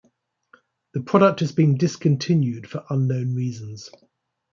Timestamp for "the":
0.93-1.01